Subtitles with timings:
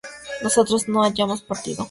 [0.41, 1.79] nosotras no hayamos partido